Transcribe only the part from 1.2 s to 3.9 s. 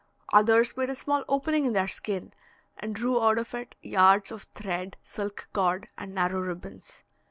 opening in their skin, and drew out of it